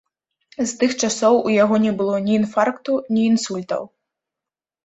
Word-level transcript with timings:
З 0.55 0.65
тых 0.79 0.95
часоў 1.07 1.35
у 1.51 1.53
яго 1.63 1.75
не 1.85 1.91
было 1.99 2.15
ні 2.29 2.33
інфаркту, 2.41 2.93
ні 3.17 3.29
інсультаў. 3.33 3.83